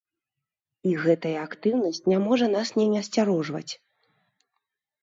І 0.91 0.95
гэтая 1.03 1.35
актыўнасць 1.49 2.01
не 2.13 2.17
можа 2.25 2.49
нас 2.55 2.67
не 2.79 2.85
насцярожваць. 2.95 3.73